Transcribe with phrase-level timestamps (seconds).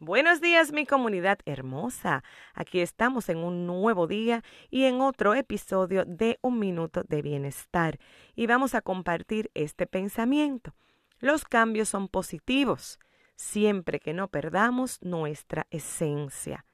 [0.00, 2.24] Buenos días mi comunidad hermosa.
[2.52, 8.00] Aquí estamos en un nuevo día y en otro episodio de Un Minuto de Bienestar.
[8.34, 10.74] Y vamos a compartir este pensamiento.
[11.20, 12.98] Los cambios son positivos,
[13.36, 16.66] siempre que no perdamos nuestra esencia.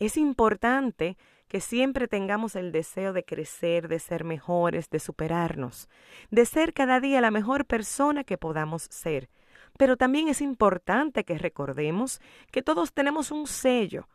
[0.00, 5.88] Es importante que siempre tengamos el deseo de crecer, de ser mejores, de superarnos,
[6.32, 9.30] de ser cada día la mejor persona que podamos ser
[9.78, 12.20] pero también es importante que recordemos
[12.50, 14.08] que todos tenemos un sello,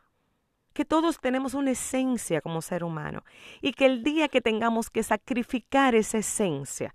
[0.72, 3.24] que todos tenemos una esencia como ser humano
[3.60, 6.94] y que el día que tengamos que sacrificar esa esencia,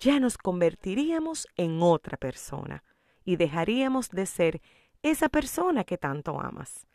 [0.00, 2.84] ya nos convertiríamos en otra persona
[3.24, 4.60] y dejaríamos de ser
[5.02, 6.86] esa persona que tanto amas.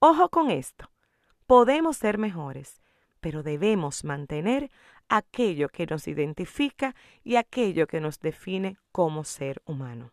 [0.00, 0.90] Ojo con esto,
[1.46, 2.82] podemos ser mejores,
[3.20, 4.70] pero debemos mantener
[5.08, 10.12] aquello que nos identifica y aquello que nos define como ser humano.